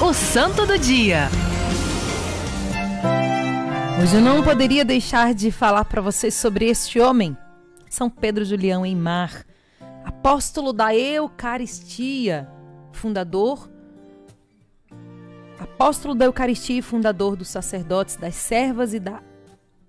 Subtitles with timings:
[0.00, 1.28] O Santo do Dia.
[4.02, 7.36] Hoje eu não poderia deixar de falar para vocês sobre este homem,
[7.88, 9.46] São Pedro Julião Eimar,
[10.04, 12.50] apóstolo da Eucaristia,
[12.92, 13.70] fundador,
[15.58, 19.22] apóstolo da Eucaristia e fundador dos sacerdotes, das servas e da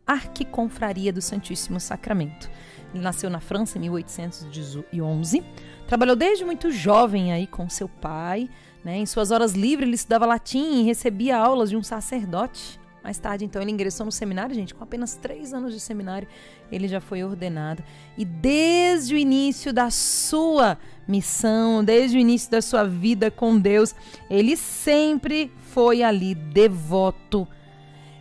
[0.06, 2.50] Arquiconfraria do Santíssimo Sacramento.
[2.94, 5.44] Ele nasceu na França em 1811,
[5.88, 8.48] trabalhou desde muito jovem aí com seu pai,
[8.86, 8.98] né?
[9.00, 12.80] Em suas horas livres ele estudava latim e recebia aulas de um sacerdote.
[13.04, 16.28] Mais tarde, então, ele ingressou no seminário, gente, com apenas três anos de seminário,
[16.72, 17.84] ele já foi ordenado.
[18.18, 20.76] E desde o início da sua
[21.08, 23.94] missão, desde o início da sua vida com Deus,
[24.28, 27.48] ele sempre foi ali devoto.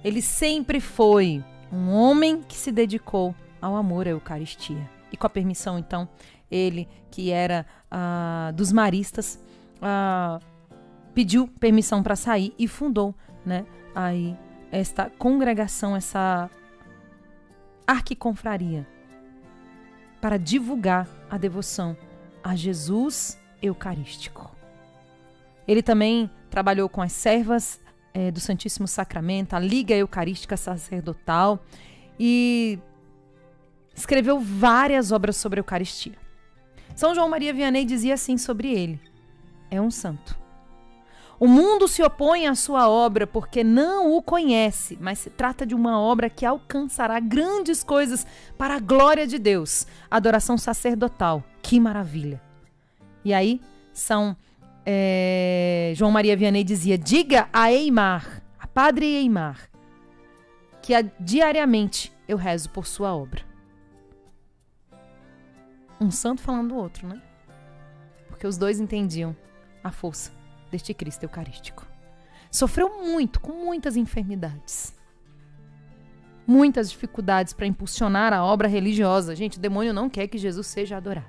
[0.02, 4.90] Ele sempre foi um homem que se dedicou ao amor à Eucaristia.
[5.10, 6.06] E com a permissão, então,
[6.50, 9.42] ele, que era uh, dos maristas,
[9.78, 10.53] uh,
[11.14, 13.14] pediu permissão para sair e fundou,
[13.44, 13.64] né,
[13.94, 14.36] aí
[14.70, 16.50] esta congregação, essa
[17.86, 18.86] arquiconfraria,
[20.20, 21.96] para divulgar a devoção
[22.42, 24.50] a Jesus Eucarístico.
[25.66, 27.80] Ele também trabalhou com as servas
[28.12, 31.64] é, do Santíssimo Sacramento, a Liga Eucarística Sacerdotal
[32.18, 32.78] e
[33.94, 36.14] escreveu várias obras sobre a Eucaristia.
[36.94, 39.00] São João Maria Vianney dizia assim sobre ele:
[39.70, 40.43] é um santo.
[41.38, 45.74] O mundo se opõe à sua obra porque não o conhece, mas se trata de
[45.74, 49.86] uma obra que alcançará grandes coisas para a glória de Deus.
[50.10, 51.42] Adoração sacerdotal.
[51.62, 52.40] Que maravilha!
[53.24, 53.60] E aí,
[53.92, 54.36] São
[54.86, 59.68] é, João Maria Vianney dizia: diga a Eimar, a Padre Eimar,
[60.82, 63.42] que a, diariamente eu rezo por sua obra.
[66.00, 67.20] Um santo falando do outro, né?
[68.28, 69.34] Porque os dois entendiam
[69.82, 71.86] a força deste Cristo Eucarístico.
[72.50, 74.94] Sofreu muito, com muitas enfermidades.
[76.46, 79.34] Muitas dificuldades para impulsionar a obra religiosa.
[79.34, 81.26] Gente, o demônio não quer que Jesus seja adorado.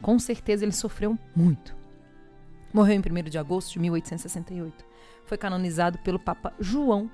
[0.00, 1.76] Com certeza ele sofreu muito.
[2.72, 4.84] Morreu em 1 de agosto de 1868.
[5.26, 7.10] Foi canonizado pelo Papa João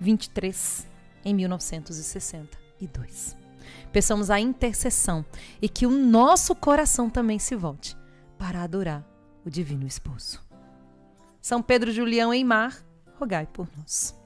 [0.00, 0.88] 23
[1.24, 3.36] em 1962.
[3.92, 5.24] Peçamos a intercessão
[5.60, 7.94] e que o nosso coração também se volte
[8.38, 9.04] para adorar
[9.44, 10.40] o Divino Esposo.
[11.40, 12.84] São Pedro Julião Eimar,
[13.18, 14.19] rogai por nós.